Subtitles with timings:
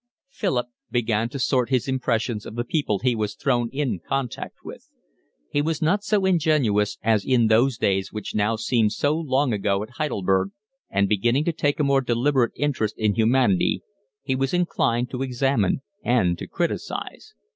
[0.31, 4.89] Philip began to sort his impressions of the people he was thrown in contact with.
[5.51, 9.83] He was not so ingenuous as in those days which now seemed so long ago
[9.83, 10.53] at Heidelberg,
[10.89, 13.83] and, beginning to take a more deliberate interest in humanity,
[14.23, 17.35] he was inclined to examine and to criticise.